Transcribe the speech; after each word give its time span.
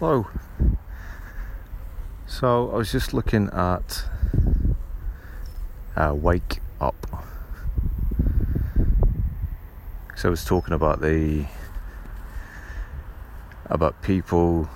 Hello. 0.00 0.26
So 2.26 2.70
I 2.70 2.76
was 2.76 2.90
just 2.90 3.12
looking 3.12 3.50
at 3.52 4.04
uh, 5.94 6.14
Wake 6.14 6.60
Up. 6.80 6.96
So 10.16 10.28
I 10.28 10.30
was 10.30 10.42
talking 10.42 10.72
about 10.72 11.02
the 11.02 11.44
about 13.66 14.00
people 14.00 14.70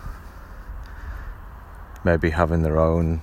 maybe 2.05 2.29
having 2.29 2.61
their 2.61 2.79
own 2.79 3.23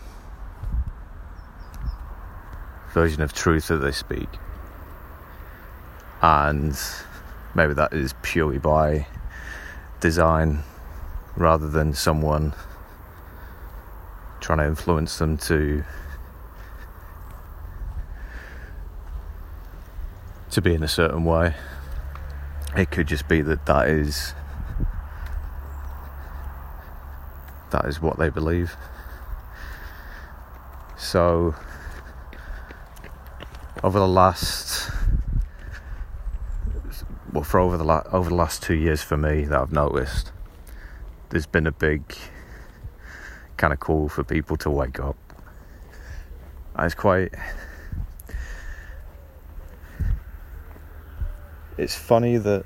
version 2.95 3.21
of 3.21 3.31
truth 3.31 3.67
that 3.67 3.77
they 3.77 3.91
speak, 3.91 4.39
and 6.23 6.75
maybe 7.53 7.75
that 7.75 7.93
is 7.93 8.15
purely 8.23 8.57
by 8.57 9.05
design 9.99 10.63
rather 11.41 11.67
than 11.67 11.93
someone 11.93 12.53
trying 14.39 14.59
to 14.59 14.65
influence 14.65 15.17
them 15.17 15.37
to 15.37 15.83
to 20.51 20.61
be 20.61 20.73
in 20.73 20.83
a 20.83 20.87
certain 20.87 21.23
way. 21.23 21.55
It 22.75 22.91
could 22.91 23.07
just 23.07 23.27
be 23.27 23.41
that 23.41 23.65
that 23.65 23.87
is 23.87 24.33
that 27.71 27.85
is 27.85 28.01
what 28.01 28.17
they 28.17 28.29
believe. 28.29 28.75
So 30.97 31.55
over 33.83 33.97
the 33.97 34.07
last 34.07 34.91
well 37.31 37.43
for 37.43 37.59
over 37.59 37.77
the 37.77 37.83
la- 37.83 38.03
over 38.11 38.29
the 38.29 38.35
last 38.35 38.61
2 38.61 38.75
years 38.75 39.01
for 39.01 39.17
me 39.17 39.45
that 39.45 39.59
I've 39.59 39.71
noticed 39.71 40.31
there's 41.31 41.45
been 41.45 41.65
a 41.65 41.71
big 41.71 42.03
kind 43.55 43.71
of 43.71 43.79
call 43.79 44.09
for 44.09 44.23
people 44.23 44.57
to 44.57 44.69
wake 44.69 44.99
up. 44.99 45.15
It's 46.77 46.93
quite. 46.93 47.33
It's 51.77 51.95
funny 51.95 52.37
that 52.37 52.65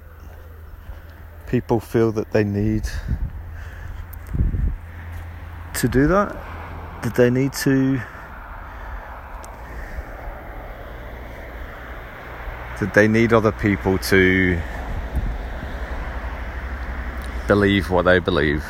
people 1.48 1.80
feel 1.80 2.12
that 2.14 2.32
they 2.32 2.44
need 2.44 2.90
to 5.76 5.88
do 5.88 6.08
that. 6.08 6.36
That 7.04 7.16
they 7.16 7.30
need 7.30 7.54
to. 7.54 8.02
That 12.80 12.94
they 12.96 13.08
need 13.08 13.32
other 13.32 13.52
people 13.52 14.00
to 14.00 14.60
believe 17.48 17.90
what 17.90 18.06
they 18.06 18.20
believe. 18.20 18.64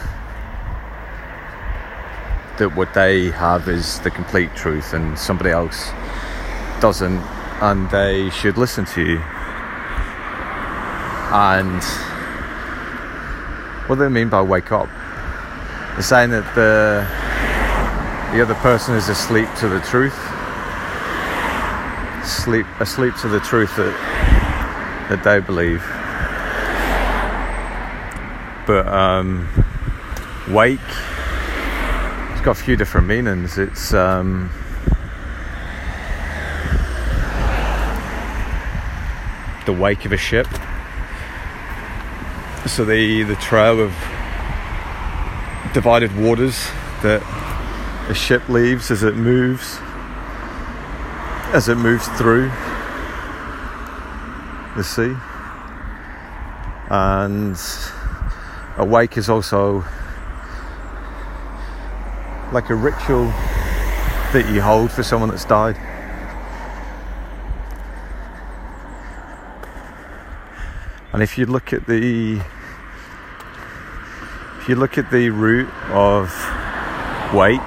That 2.58 2.76
what 2.76 2.94
they 2.94 3.32
have 3.32 3.68
is 3.68 4.00
the 4.02 4.12
complete 4.12 4.56
truth 4.56 4.94
and 4.94 5.18
somebody 5.18 5.50
else 5.50 5.90
doesn't, 6.80 7.20
and 7.62 7.90
they 7.90 8.30
should 8.30 8.58
listen 8.58 8.86
to 8.86 9.02
you. 9.02 9.20
And 11.32 11.84
what 13.88 13.96
do 13.96 14.04
they 14.04 14.10
mean 14.10 14.30
by 14.30 14.42
wake 14.42 14.72
up? 14.72 14.90
They're 15.94 16.02
saying 16.02 16.32
that 16.32 16.56
the 16.56 17.06
the 18.36 18.42
other 18.42 18.56
person 18.56 18.96
is 18.96 19.08
asleep 19.08 19.48
to 19.60 19.70
the 19.70 19.80
truth, 19.82 20.18
sleep 22.26 22.66
asleep 22.80 23.16
to 23.22 23.28
the 23.28 23.40
truth 23.40 23.76
that 23.76 23.96
that 25.10 25.24
they 25.24 25.40
believe 25.40 25.84
but 28.66 28.88
um, 28.88 29.48
wake 30.50 30.80
it's 32.32 32.42
got 32.42 32.52
a 32.52 32.64
few 32.64 32.76
different 32.76 33.08
meanings. 33.08 33.58
It's 33.58 33.94
um, 33.94 34.50
the 39.66 39.74
wake 39.74 40.06
of 40.06 40.12
a 40.12 40.18
ship. 40.18 40.48
So 42.68 42.84
the 42.84 43.24
the 43.24 43.36
trail 43.36 43.80
of 43.80 43.92
divided 45.74 46.16
waters 46.18 46.68
that 47.02 47.22
a 48.10 48.14
ship 48.14 48.48
leaves 48.50 48.92
as 48.92 49.04
it 49.04 49.16
moves 49.16 49.80
as 51.54 51.70
it 51.70 51.76
moves 51.76 52.08
through 52.18 52.52
the 54.76 54.84
sea. 54.84 55.16
And 56.90 57.58
a 58.78 58.84
wake 58.86 59.18
is 59.18 59.30
also 59.30 59.86
like 62.52 62.70
a 62.70 62.76
ritual 62.76 63.28
that 64.34 64.50
you 64.54 64.62
hold 64.62 64.92
for 64.92 65.02
someone 65.02 65.30
that's 65.30 65.46
died. 65.46 65.78
And 71.14 71.24
if 71.24 71.38
you 71.38 71.46
look 71.46 71.72
at 71.72 71.88
the 71.88 72.42
if 74.60 74.68
you 74.68 74.76
look 74.76 74.98
at 74.98 75.10
the 75.12 75.30
root 75.30 75.70
of 75.92 76.30
wake, 77.34 77.62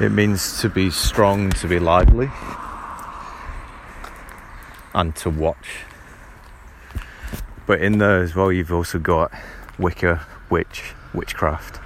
it 0.00 0.10
means 0.10 0.60
to 0.60 0.68
be 0.68 0.90
strong, 0.90 1.50
to 1.50 1.66
be 1.66 1.80
lively, 1.80 2.30
and 4.94 5.16
to 5.16 5.30
watch. 5.30 5.84
But 7.66 7.80
in 7.80 7.98
there 7.98 8.22
as 8.22 8.34
well, 8.34 8.52
you've 8.52 8.72
also 8.72 8.98
got 8.98 9.32
Wicca, 9.78 10.26
witch, 10.50 10.92
witchcraft. 11.14 11.80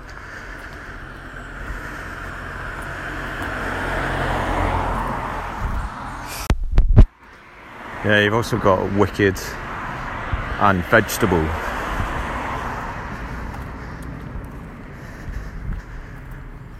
Yeah, 8.04 8.20
you've 8.20 8.34
also 8.34 8.58
got 8.58 8.92
wicked 8.94 9.38
and 10.60 10.84
vegetable. 10.84 11.46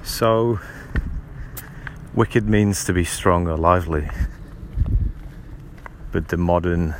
So, 0.02 0.58
wicked 2.14 2.48
means 2.48 2.84
to 2.84 2.92
be 2.92 3.04
strong 3.04 3.46
or 3.46 3.56
lively, 3.56 4.08
but 6.10 6.28
the 6.28 6.36
modern 6.36 6.94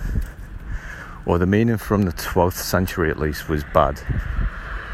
or 1.29 1.37
the 1.37 1.47
meaning 1.47 1.77
from 1.77 2.03
the 2.03 2.13
12th 2.13 2.55
century 2.55 3.11
at 3.11 3.19
least 3.19 3.51
was 3.51 3.63
bad. 3.75 4.01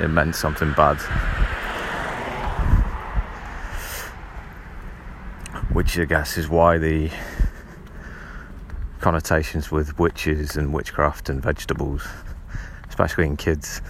It 0.00 0.08
meant 0.08 0.34
something 0.34 0.72
bad. 0.72 0.96
Which 5.72 5.96
I 5.96 6.04
guess 6.06 6.36
is 6.36 6.48
why 6.48 6.78
the 6.78 7.12
connotations 9.00 9.70
with 9.70 9.96
witches 10.00 10.56
and 10.56 10.74
witchcraft 10.74 11.28
and 11.28 11.40
vegetables, 11.40 12.04
especially 12.88 13.26
in 13.26 13.36
kids, 13.36 13.80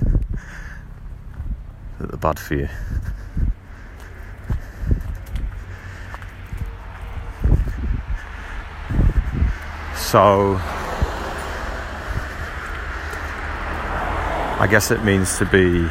that 1.99 2.11
they're 2.11 2.19
bad 2.19 2.39
for 2.39 2.57
you. 2.57 2.69
So 9.97 10.61
I 14.57 14.69
guess 14.69 14.91
it 14.93 15.05
means 15.05 15.37
to 15.39 15.45
be 15.45 15.89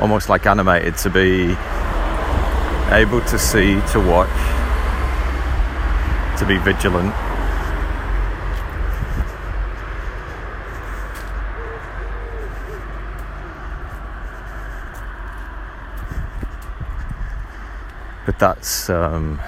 almost 0.00 0.28
like 0.28 0.46
animated, 0.46 0.96
to 0.98 1.10
be 1.10 1.54
able 2.90 3.20
to 3.20 3.38
see, 3.38 3.80
to 3.92 4.00
watch, 4.00 4.28
to 6.38 6.46
be 6.46 6.56
vigilant. 6.58 7.14
But 18.26 18.38
that's 18.38 18.88
um, 18.88 19.38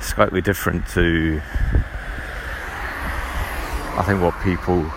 slightly 0.00 0.40
different 0.40 0.88
to, 0.88 1.40
I 3.96 4.02
think, 4.06 4.20
what 4.22 4.34
people 4.42 4.90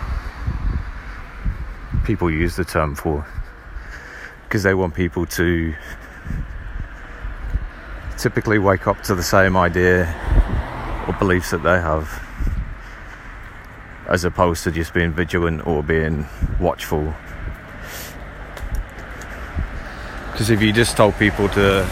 people 2.06 2.30
use 2.30 2.54
the 2.54 2.64
term 2.64 2.94
for 2.94 3.26
because 4.44 4.62
they 4.62 4.74
want 4.74 4.94
people 4.94 5.26
to 5.26 5.74
typically 8.16 8.60
wake 8.60 8.86
up 8.86 9.02
to 9.02 9.12
the 9.14 9.22
same 9.22 9.56
idea 9.56 10.04
or 11.08 11.14
beliefs 11.14 11.50
that 11.50 11.64
they 11.64 11.80
have 11.80 12.22
as 14.08 14.24
opposed 14.24 14.62
to 14.62 14.70
just 14.70 14.94
being 14.94 15.10
vigilant 15.10 15.66
or 15.66 15.82
being 15.82 16.24
watchful. 16.60 17.12
Because 20.30 20.48
if 20.48 20.62
you 20.62 20.72
just 20.72 20.96
told 20.96 21.16
people 21.16 21.48
to 21.50 21.84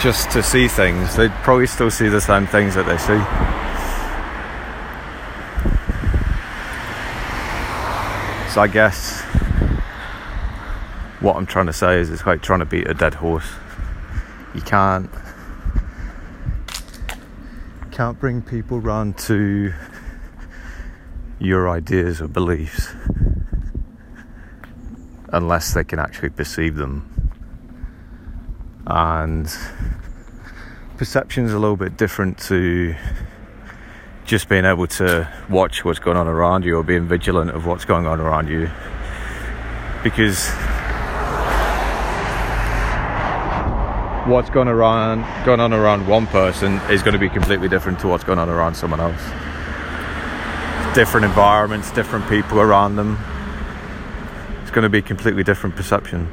just 0.00 0.30
to 0.30 0.42
see 0.42 0.66
things 0.66 1.14
they'd 1.14 1.30
probably 1.44 1.66
still 1.66 1.90
see 1.90 2.08
the 2.08 2.20
same 2.20 2.44
things 2.46 2.74
that 2.74 2.86
they 2.86 2.98
see 2.98 3.61
So 8.52 8.60
I 8.60 8.68
guess 8.68 9.22
what 11.20 11.36
I'm 11.36 11.46
trying 11.46 11.64
to 11.68 11.72
say 11.72 11.98
is 11.98 12.10
it's 12.10 12.26
like 12.26 12.42
trying 12.42 12.58
to 12.58 12.66
beat 12.66 12.86
a 12.86 12.92
dead 12.92 13.14
horse. 13.14 13.50
You 14.54 14.60
can't 14.60 15.08
can't 17.92 18.20
bring 18.20 18.42
people 18.42 18.78
round 18.78 19.16
to 19.20 19.72
your 21.38 21.70
ideas 21.70 22.20
or 22.20 22.28
beliefs 22.28 22.88
unless 25.30 25.72
they 25.72 25.82
can 25.82 25.98
actually 25.98 26.28
perceive 26.28 26.76
them. 26.76 27.10
And 28.86 29.50
perception 30.98 31.46
is 31.46 31.54
a 31.54 31.58
little 31.58 31.78
bit 31.78 31.96
different 31.96 32.36
to 32.40 32.94
just 34.32 34.48
being 34.48 34.64
able 34.64 34.86
to 34.86 35.28
watch 35.50 35.84
what's 35.84 35.98
going 35.98 36.16
on 36.16 36.26
around 36.26 36.64
you 36.64 36.78
or 36.78 36.82
being 36.82 37.06
vigilant 37.06 37.50
of 37.50 37.66
what's 37.66 37.84
going 37.84 38.06
on 38.06 38.18
around 38.18 38.48
you. 38.48 38.66
Because 40.02 40.48
what's 44.26 44.48
going 44.48 44.68
around 44.68 45.20
going 45.44 45.60
on 45.60 45.74
around 45.74 46.06
one 46.06 46.26
person 46.28 46.80
is 46.88 47.02
going 47.02 47.12
to 47.12 47.18
be 47.18 47.28
completely 47.28 47.68
different 47.68 48.00
to 48.00 48.08
what's 48.08 48.24
going 48.24 48.38
on 48.38 48.48
around 48.48 48.74
someone 48.74 49.00
else. 49.00 49.22
Different 50.94 51.26
environments, 51.26 51.90
different 51.90 52.26
people 52.30 52.58
around 52.58 52.96
them. 52.96 53.18
It's 54.62 54.70
going 54.70 54.84
to 54.84 54.88
be 54.88 55.02
completely 55.02 55.44
different 55.44 55.76
perception. 55.76 56.26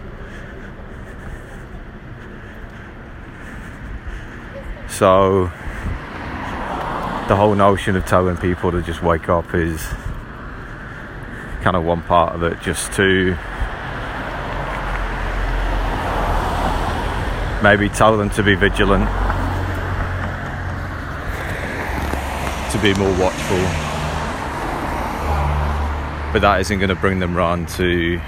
So 4.88 5.52
the 7.30 7.36
whole 7.36 7.54
notion 7.54 7.96
of 7.96 8.04
telling 8.08 8.36
people 8.38 8.72
to 8.72 8.82
just 8.82 9.04
wake 9.04 9.30
up 9.30 9.54
is 9.54 9.86
kind 11.62 11.76
of 11.76 11.84
one 11.84 12.02
part 12.02 12.34
of 12.34 12.42
it, 12.42 12.60
just 12.60 12.92
to 12.94 13.38
maybe 17.62 17.88
tell 17.90 18.18
them 18.18 18.32
to 18.32 18.42
be 18.42 18.56
vigilant, 18.56 19.08
to 22.72 22.80
be 22.82 22.96
more 22.96 23.12
watchful. 23.20 23.60
But 26.34 26.40
that 26.42 26.62
isn't 26.62 26.80
going 26.80 26.90
to 26.90 26.96
bring 26.96 27.20
them 27.20 27.38
round 27.38 27.70
to 27.70 28.20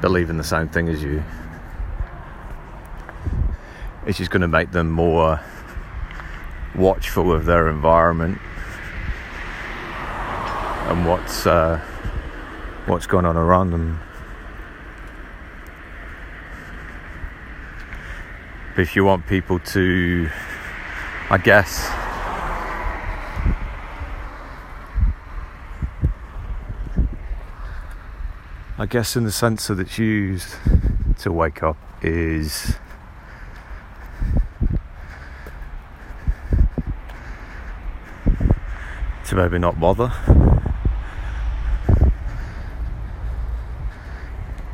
believing 0.00 0.38
the 0.38 0.44
same 0.44 0.68
thing 0.68 0.88
as 0.88 1.02
you. 1.02 1.22
It's 4.06 4.16
just 4.16 4.30
going 4.30 4.40
to 4.40 4.48
make 4.48 4.72
them 4.72 4.90
more 4.90 5.42
watchful 6.76 7.32
of 7.32 7.46
their 7.46 7.68
environment 7.68 8.38
and 10.88 11.06
what's 11.06 11.46
uh, 11.46 11.80
what's 12.86 13.06
going 13.06 13.24
on 13.24 13.36
around 13.36 13.70
them. 13.70 14.00
If 18.76 18.94
you 18.94 19.04
want 19.04 19.26
people 19.26 19.58
to, 19.58 20.28
I 21.30 21.38
guess, 21.38 21.88
I 28.78 28.84
guess 28.86 29.16
in 29.16 29.24
the 29.24 29.32
sense 29.32 29.68
that 29.68 29.80
it's 29.80 29.98
used 29.98 30.56
to 31.20 31.32
wake 31.32 31.62
up 31.62 31.78
is 32.02 32.76
to 39.26 39.34
maybe 39.34 39.58
not 39.58 39.80
bother. 39.80 40.12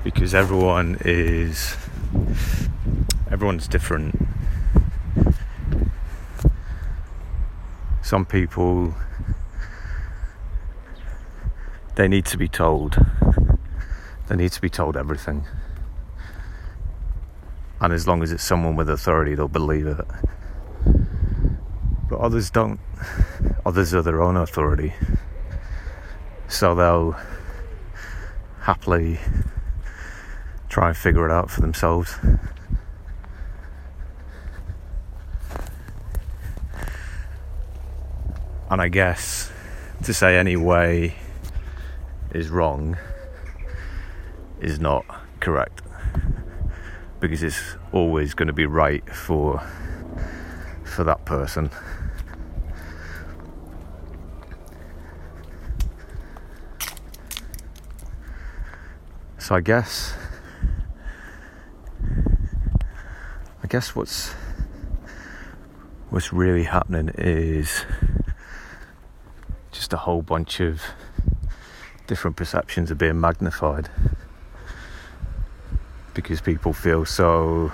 Because 0.04 0.34
everyone 0.34 0.98
is 1.00 1.74
everyone's 3.30 3.66
different. 3.66 4.28
Some 8.02 8.26
people 8.26 8.94
they 11.94 12.06
need 12.06 12.26
to 12.26 12.36
be 12.36 12.48
told. 12.48 12.98
They 14.28 14.36
need 14.36 14.52
to 14.52 14.60
be 14.60 14.68
told 14.68 14.98
everything. 14.98 15.46
And 17.80 17.92
as 17.92 18.06
long 18.06 18.22
as 18.22 18.32
it's 18.32 18.44
someone 18.44 18.76
with 18.76 18.90
authority 18.90 19.34
they'll 19.34 19.48
believe 19.48 19.86
it. 19.86 20.04
But 22.10 22.18
others 22.20 22.50
don't 22.50 22.80
others 23.66 23.94
are 23.94 24.02
their 24.02 24.22
own 24.22 24.36
authority. 24.36 24.92
So 26.48 26.74
they'll 26.74 27.16
happily 28.60 29.18
try 30.68 30.88
and 30.88 30.96
figure 30.96 31.26
it 31.26 31.32
out 31.32 31.50
for 31.50 31.60
themselves. 31.60 32.16
And 38.70 38.80
I 38.80 38.88
guess 38.88 39.52
to 40.04 40.14
say 40.14 40.38
any 40.38 40.56
way 40.56 41.14
is 42.32 42.48
wrong 42.48 42.96
is 44.60 44.80
not 44.80 45.04
correct 45.40 45.82
because 47.20 47.42
it's 47.42 47.76
always 47.92 48.34
going 48.34 48.46
to 48.46 48.52
be 48.52 48.66
right 48.66 49.06
for 49.14 49.62
for 50.84 51.04
that 51.04 51.24
person. 51.24 51.70
So 59.42 59.56
I 59.56 59.60
guess 59.60 60.14
I 63.60 63.66
guess 63.68 63.96
what's 63.96 64.30
what's 66.10 66.32
really 66.32 66.62
happening 66.62 67.10
is 67.18 67.84
just 69.72 69.92
a 69.92 69.96
whole 69.96 70.22
bunch 70.22 70.60
of 70.60 70.80
different 72.06 72.36
perceptions 72.36 72.92
are 72.92 72.94
being 72.94 73.20
magnified 73.20 73.90
because 76.14 76.40
people 76.40 76.72
feel 76.72 77.04
so 77.04 77.72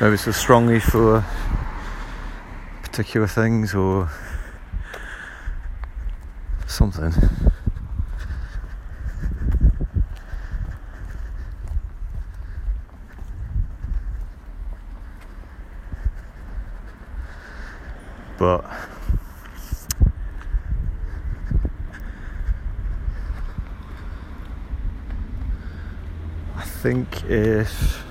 maybe 0.00 0.16
so 0.16 0.30
strongly 0.30 0.80
for 0.80 1.22
particular 2.84 3.26
things 3.26 3.74
or 3.74 4.08
something. 6.66 7.12
but 18.38 18.64
I 26.54 26.62
think 26.78 27.24
if 27.24 28.04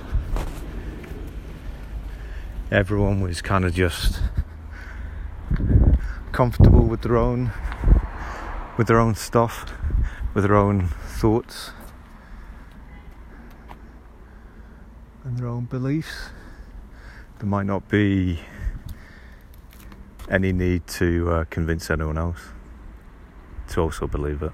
everyone 2.70 3.22
was 3.22 3.40
kind 3.40 3.64
of 3.64 3.72
just 3.72 4.20
comfortable 6.32 6.84
with 6.84 7.00
their 7.00 7.16
own 7.16 7.50
with 8.76 8.86
their 8.86 8.98
own 8.98 9.14
stuff 9.14 9.72
with 10.34 10.44
their 10.44 10.54
own 10.54 10.86
thoughts 10.86 11.70
and 15.24 15.38
their 15.38 15.48
own 15.48 15.64
beliefs 15.64 16.28
there 17.38 17.48
might 17.48 17.64
not 17.64 17.88
be 17.88 18.38
any 20.28 20.52
need 20.52 20.86
to 20.86 21.30
uh, 21.30 21.44
convince 21.44 21.90
anyone 21.90 22.18
else 22.18 22.40
to 23.68 23.80
also 23.80 24.06
believe 24.06 24.42
it. 24.42 24.52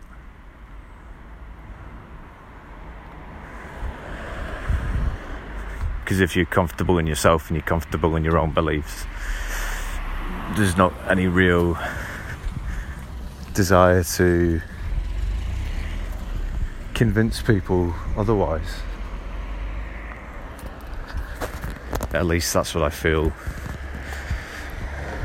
Because 6.04 6.20
if 6.20 6.36
you're 6.36 6.44
comfortable 6.44 6.98
in 6.98 7.06
yourself 7.06 7.48
and 7.48 7.56
you're 7.56 7.66
comfortable 7.66 8.14
in 8.14 8.24
your 8.24 8.38
own 8.38 8.52
beliefs, 8.52 9.06
there's 10.56 10.76
not 10.76 10.92
any 11.08 11.26
real 11.26 11.78
desire 13.54 14.04
to 14.04 14.60
convince 16.92 17.40
people 17.40 17.94
otherwise. 18.16 18.80
At 22.12 22.26
least 22.26 22.52
that's 22.52 22.74
what 22.74 22.84
I 22.84 22.90
feel 22.90 23.32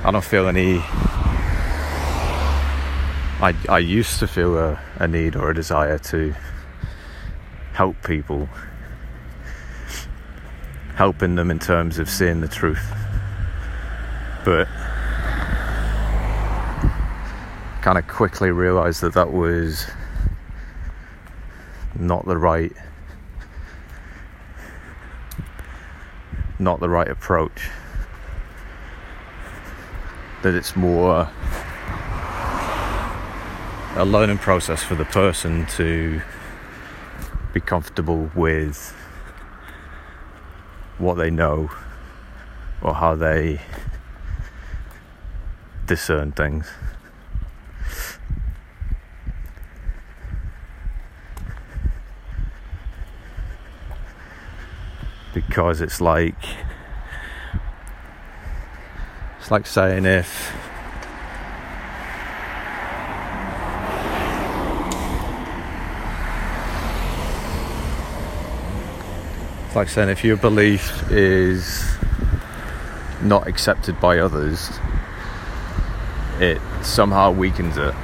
I 0.01 0.11
don't 0.11 0.23
feel 0.23 0.47
any. 0.47 0.77
I, 3.41 3.53
I 3.67 3.79
used 3.79 4.19
to 4.19 4.27
feel 4.27 4.57
a, 4.57 4.79
a 4.95 5.07
need 5.09 5.35
or 5.35 5.49
a 5.49 5.53
desire 5.53 5.97
to 5.99 6.33
help 7.73 8.01
people, 8.03 8.47
helping 10.99 11.35
them 11.35 11.49
in 11.49 11.57
terms 11.57 11.97
of 11.97 12.09
seeing 12.09 12.41
the 12.41 12.47
truth. 12.49 12.93
But 14.43 14.67
kind 17.81 17.97
of 17.97 18.05
quickly 18.05 18.51
realized 18.51 18.99
that 18.99 19.13
that 19.13 19.31
was 19.31 19.85
not 21.97 22.25
the 22.25 22.35
right 22.35 22.73
not 26.59 26.81
the 26.81 26.89
right 26.89 27.07
approach 27.07 27.69
that 30.43 30.53
it's 30.53 30.75
more 30.75 31.31
a 33.95 34.03
learning 34.03 34.37
process 34.37 34.83
for 34.83 34.95
the 34.95 35.05
person 35.05 35.65
to 35.67 36.21
be 37.53 37.61
comfortable 37.61 38.29
with 38.35 38.93
what 40.99 41.15
they 41.15 41.31
know 41.31 41.71
or 42.81 42.93
how 42.93 43.15
they 43.15 43.59
discern 45.87 46.31
things. 46.31 46.67
Because 55.33 55.81
it's 55.81 56.01
like 56.01 56.35
it's 59.39 59.49
like 59.49 59.65
saying 59.65 60.05
if 60.05 60.53
like 69.79 69.87
saying 69.87 70.09
if 70.09 70.25
your 70.25 70.35
belief 70.35 71.09
is 71.09 71.95
not 73.21 73.47
accepted 73.47 73.97
by 74.01 74.19
others, 74.19 74.69
it 76.41 76.59
somehow 76.81 77.31
weakens 77.31 77.77
it. 77.77 77.95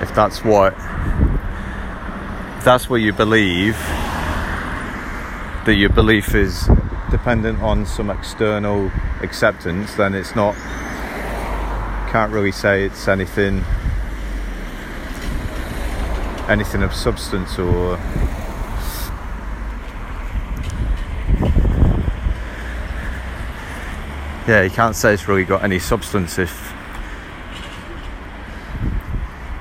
If 0.00 0.14
that's 0.14 0.44
what 0.44 0.74
if 2.58 2.64
that's 2.64 2.88
what 2.88 3.00
you 3.00 3.12
believe, 3.12 3.74
that 5.66 5.74
your 5.76 5.90
belief 5.90 6.32
is 6.36 6.70
dependent 7.10 7.60
on 7.62 7.86
some 7.86 8.10
external 8.10 8.92
acceptance, 9.22 9.92
then 9.94 10.14
it's 10.14 10.36
not 10.36 10.54
can't 12.12 12.30
really 12.30 12.52
say 12.52 12.84
it's 12.84 13.08
anything 13.08 13.64
anything 16.48 16.84
of 16.84 16.94
substance 16.94 17.58
or 17.58 17.98
yeah, 24.46 24.62
you 24.62 24.70
can't 24.70 24.94
say 24.94 25.14
it's 25.14 25.26
really 25.26 25.44
got 25.44 25.64
any 25.64 25.78
substance 25.78 26.38
if 26.38 26.72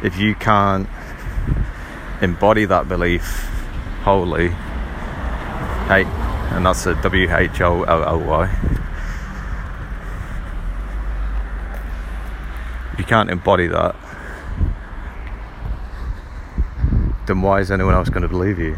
if 0.04 0.18
you 0.18 0.36
can't 0.36 0.90
embody 2.22 2.66
that 2.66 2.90
belief 2.90 3.24
wholly. 4.04 4.50
Hey, 5.88 6.04
and 6.52 6.66
that's 6.66 6.86
a 6.86 6.96
W 7.02 7.34
H 7.34 7.62
O 7.62 7.84
L 7.84 8.04
L 8.04 8.20
Y. 8.20 8.80
You 12.98 13.06
can't 13.06 13.30
embody 13.32 13.68
that, 13.68 13.96
then 17.26 17.42
why 17.42 17.62
is 17.62 17.72
anyone 17.72 17.94
else 17.94 18.10
going 18.10 18.22
to 18.24 18.28
believe 18.28 18.60
you? 18.60 18.78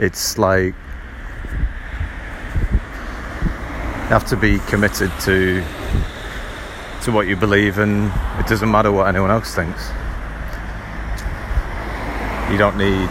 It's 0.00 0.38
like 0.38 0.74
you 2.72 4.08
have 4.08 4.26
to 4.26 4.36
be 4.36 4.58
committed 4.60 5.12
to 5.20 5.62
to 7.02 7.12
what 7.12 7.28
you 7.28 7.36
believe 7.36 7.78
and 7.78 8.10
it 8.38 8.46
doesn't 8.46 8.70
matter 8.70 8.90
what 8.90 9.08
anyone 9.08 9.30
else 9.30 9.54
thinks. 9.54 9.90
You 12.50 12.56
don't 12.58 12.76
need 12.78 13.10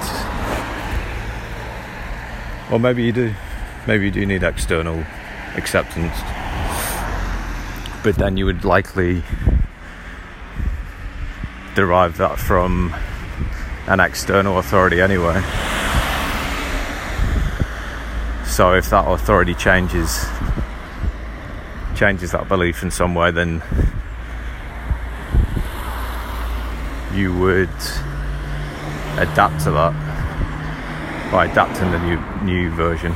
or 2.72 2.79
maybe 2.79 3.03
you 3.03 3.12
do. 3.12 3.34
Maybe 3.88 4.05
you 4.05 4.12
do 4.12 4.25
need 4.25 4.43
external 4.43 5.05
acceptance. 5.55 6.15
But 8.03 8.15
then 8.15 8.36
you 8.36 8.46
would 8.46 8.65
likely 8.65 9.24
derive 11.75 12.17
that 12.17 12.39
from 12.39 12.96
an 13.88 14.00
external 14.00 14.58
authority 14.58 15.01
anyway 15.01 15.43
so 18.59 18.73
if 18.73 18.89
that 18.89 19.07
authority 19.07 19.53
changes 19.53 20.25
changes 21.95 22.33
that 22.33 22.49
belief 22.49 22.83
in 22.83 22.91
some 22.91 23.15
way, 23.15 23.31
then 23.31 23.63
you 27.13 27.33
would 27.39 27.69
adapt 29.17 29.63
to 29.63 29.71
that 29.71 29.93
by 31.31 31.45
adapting 31.45 31.89
the 31.91 31.99
new 31.99 32.19
new 32.43 32.69
version. 32.71 33.13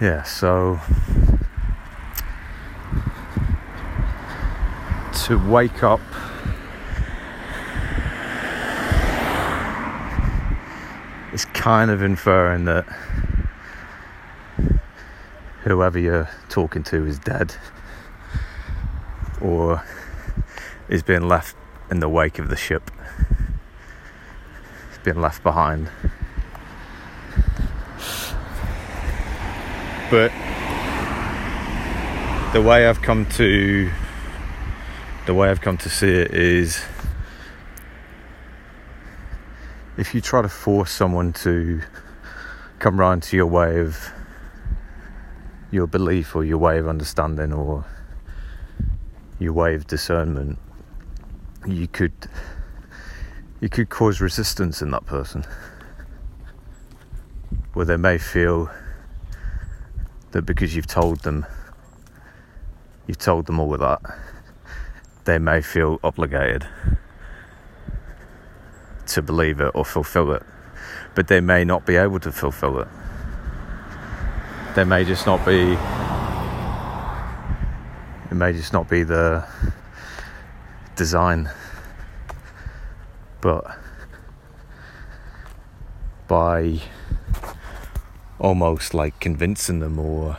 Yeah, 0.00 0.22
so 0.22 0.80
to 5.26 5.36
wake 5.50 5.82
up 5.82 6.00
is 11.34 11.44
kind 11.44 11.90
of 11.90 12.00
inferring 12.00 12.64
that 12.64 12.86
whoever 15.64 15.98
you're 15.98 16.30
talking 16.48 16.82
to 16.82 17.06
is 17.06 17.18
dead 17.18 17.54
or 19.40 19.84
is 20.88 21.02
being 21.02 21.28
left 21.28 21.54
in 21.90 22.00
the 22.00 22.08
wake 22.08 22.38
of 22.38 22.48
the 22.48 22.56
ship, 22.56 22.90
it's 24.88 24.98
been 25.04 25.20
left 25.20 25.42
behind. 25.42 25.90
But 30.10 30.32
the 32.52 32.60
way 32.60 32.86
I've 32.86 33.00
come 33.00 33.26
to 33.30 33.90
the 35.26 35.34
way 35.34 35.48
I've 35.50 35.60
come 35.60 35.78
to 35.78 35.88
see 35.88 36.08
it 36.08 36.32
is 36.32 36.84
if 39.96 40.14
you 40.14 40.20
try 40.20 40.42
to 40.42 40.48
force 40.48 40.90
someone 40.90 41.32
to 41.34 41.80
come 42.80 42.98
round 42.98 43.22
to 43.24 43.36
your 43.36 43.46
way 43.46 43.78
of 43.80 44.10
your 45.70 45.86
belief 45.86 46.34
or 46.34 46.44
your 46.44 46.58
way 46.58 46.78
of 46.78 46.88
understanding 46.88 47.52
or 47.52 47.84
your 49.38 49.52
way 49.52 49.74
of 49.74 49.86
discernment 49.86 50.58
you 51.66 51.86
could 51.86 52.12
you 53.60 53.68
could 53.68 53.90
cause 53.90 54.20
resistance 54.20 54.80
in 54.80 54.90
that 54.90 55.04
person. 55.04 55.44
Where 57.74 57.84
they 57.84 57.98
may 57.98 58.16
feel 58.16 58.70
that 60.32 60.42
because 60.42 60.74
you've 60.74 60.86
told 60.86 61.20
them 61.20 61.46
you've 63.06 63.18
told 63.18 63.46
them 63.46 63.58
all 63.58 63.72
of 63.74 63.80
that 63.80 64.00
they 65.24 65.38
may 65.38 65.60
feel 65.60 65.98
obligated 66.02 66.66
to 69.06 69.20
believe 69.22 69.60
it 69.60 69.70
or 69.74 69.84
fulfill 69.84 70.32
it 70.32 70.42
but 71.14 71.28
they 71.28 71.40
may 71.40 71.64
not 71.64 71.86
be 71.86 71.96
able 71.96 72.20
to 72.20 72.32
fulfill 72.32 72.80
it. 72.80 72.88
They 74.74 74.84
may 74.84 75.04
just 75.04 75.26
not 75.26 75.44
be 75.44 75.76
it 78.30 78.34
may 78.34 78.52
just 78.52 78.72
not 78.72 78.88
be 78.88 79.02
the 79.02 79.44
design 80.94 81.50
but 83.40 83.64
by 86.28 86.80
almost 88.40 88.94
like 88.94 89.20
convincing 89.20 89.80
them 89.80 89.98
or 89.98 90.38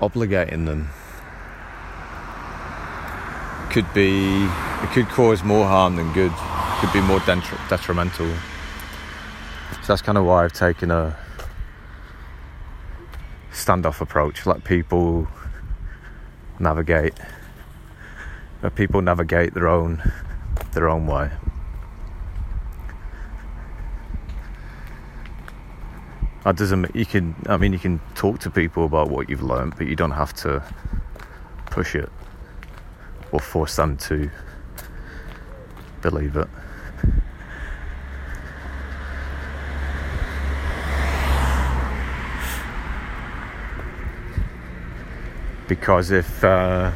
obligating 0.00 0.66
them. 0.66 0.88
Could 3.70 3.92
be 3.94 4.44
it 4.44 4.90
could 4.90 5.08
cause 5.08 5.44
more 5.44 5.66
harm 5.66 5.96
than 5.96 6.12
good. 6.12 6.32
Could 6.80 6.92
be 6.92 7.00
more 7.00 7.20
detrimental. 7.20 8.28
So 9.82 9.86
that's 9.86 10.02
kind 10.02 10.18
of 10.18 10.24
why 10.24 10.44
I've 10.44 10.52
taken 10.52 10.90
a 10.90 11.16
standoff 13.52 14.00
approach. 14.00 14.44
Let 14.46 14.64
people 14.64 15.28
navigate. 16.58 17.14
Let 18.62 18.74
people 18.74 19.02
navigate 19.02 19.54
their 19.54 19.68
own 19.68 20.02
their 20.72 20.88
own 20.88 21.06
way 21.06 21.30
That 26.44 26.56
doesn't. 26.56 26.94
You 26.94 27.06
can. 27.06 27.36
I 27.48 27.56
mean, 27.56 27.72
you 27.72 27.78
can 27.78 28.00
talk 28.16 28.40
to 28.40 28.50
people 28.50 28.84
about 28.84 29.08
what 29.08 29.28
you've 29.28 29.44
learned, 29.44 29.76
but 29.76 29.86
you 29.86 29.94
don't 29.94 30.10
have 30.10 30.32
to 30.34 30.62
push 31.66 31.94
it 31.94 32.10
or 33.30 33.38
force 33.38 33.76
them 33.76 33.96
to 33.96 34.28
believe 36.00 36.36
it. 36.36 36.48
Because 45.68 46.10
if 46.10 46.42
uh, 46.42 46.90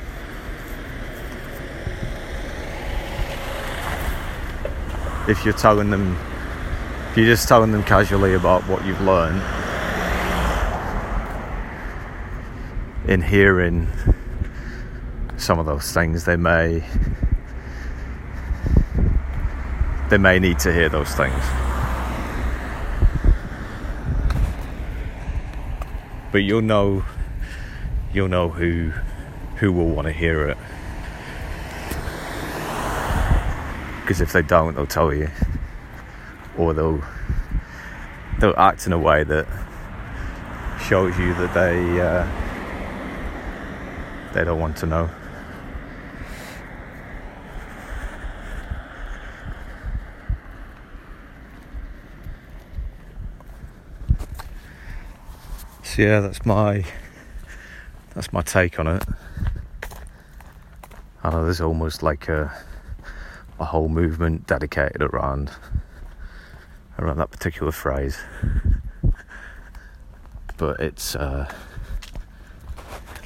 if 5.28 5.44
you're 5.44 5.54
telling 5.54 5.90
them, 5.90 6.16
you're 7.16 7.26
just 7.26 7.48
telling 7.48 7.72
them 7.72 7.82
casually 7.82 8.34
about 8.34 8.62
what 8.68 8.84
you've 8.84 9.00
learned, 9.00 9.42
in 13.08 13.22
hearing 13.22 13.88
some 15.36 15.58
of 15.58 15.66
those 15.66 15.92
things, 15.92 16.24
they 16.24 16.36
may 16.36 16.84
they 20.10 20.18
may 20.18 20.38
need 20.38 20.58
to 20.58 20.72
hear 20.72 20.88
those 20.88 21.08
things. 21.14 21.42
But 26.32 26.38
you'll 26.38 26.62
know 26.62 27.04
you'll 28.12 28.28
know 28.28 28.48
who 28.48 28.92
who 29.56 29.72
will 29.72 29.88
want 29.88 30.06
to 30.06 30.12
hear 30.12 30.48
it. 30.48 30.58
Because 34.02 34.20
if 34.20 34.32
they 34.32 34.42
don't, 34.42 34.74
they'll 34.74 34.86
tell 34.86 35.12
you, 35.12 35.28
or 36.58 36.74
they'll 36.74 37.02
they'll 38.40 38.56
act 38.56 38.86
in 38.86 38.92
a 38.92 38.98
way 38.98 39.24
that 39.24 39.46
shows 40.80 41.18
you 41.18 41.34
that 41.34 41.52
they 41.54 42.00
uh, 42.00 42.26
they 44.32 44.44
don't 44.44 44.60
want 44.60 44.76
to 44.78 44.86
know. 44.86 45.10
So 55.82 56.02
yeah, 56.02 56.20
that's 56.20 56.44
my 56.44 56.84
that's 58.14 58.32
my 58.32 58.42
take 58.42 58.78
on 58.78 58.86
it. 58.86 59.04
I 61.24 61.30
know 61.30 61.44
there's 61.44 61.62
almost 61.62 62.02
like 62.02 62.28
a 62.28 62.52
a 63.58 63.64
whole 63.64 63.88
movement 63.88 64.46
dedicated 64.46 65.00
around 65.00 65.50
around 66.98 67.18
that 67.18 67.30
particular 67.30 67.72
phrase, 67.72 68.18
but 70.56 70.80
it's 70.80 71.14
uh, 71.14 71.50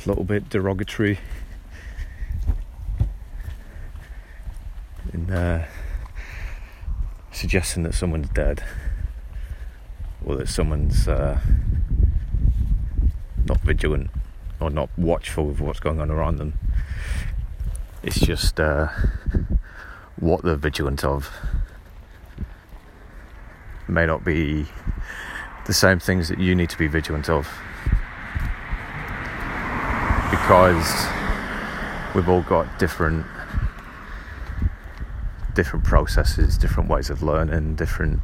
a 0.05 0.09
little 0.09 0.25
bit 0.25 0.49
derogatory. 0.49 1.19
In 5.13 5.31
uh, 5.31 5.67
suggesting 7.33 7.83
that 7.85 7.95
someone's 7.95 8.29
dead 8.29 8.63
or 10.25 10.37
that 10.37 10.49
someone's 10.49 11.09
uh, 11.09 11.41
not 13.47 13.61
vigilant 13.61 14.11
or 14.61 14.71
not 14.71 14.91
watchful 14.97 15.51
of 15.51 15.61
what's 15.61 15.81
going 15.81 16.01
on 16.01 16.11
around 16.11 16.37
them. 16.37 16.59
It's 18.03 18.21
just 18.21 18.61
uh, 18.61 18.89
what 20.17 20.43
they're 20.43 20.57
vigilant 20.57 21.05
of 21.05 21.31
may 23.91 24.07
not 24.07 24.25
be 24.25 24.67
the 25.67 25.73
same 25.73 25.99
things 25.99 26.29
that 26.29 26.39
you 26.39 26.55
need 26.55 26.71
to 26.71 26.79
be 26.79 26.87
vigilant 26.87 27.29
of. 27.29 27.49
Because 30.31 31.07
we've 32.15 32.29
all 32.29 32.43
got 32.43 32.79
different 32.79 33.27
different 35.55 35.85
processes, 35.85 36.57
different 36.57 36.89
ways 36.89 37.11
of 37.11 37.23
learning, 37.23 37.75
different 37.75 38.21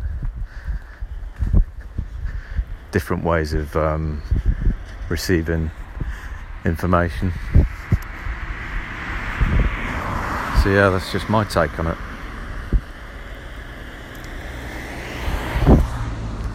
different 2.93 3.25
ways 3.25 3.53
of 3.53 3.77
um, 3.77 4.23
receiving 5.09 5.71
information. 6.65 7.33
So 10.63 10.71
yeah, 10.71 10.89
that's 10.91 11.13
just 11.13 11.29
my 11.29 11.45
take 11.45 11.79
on 11.79 11.89
it. 11.89 11.99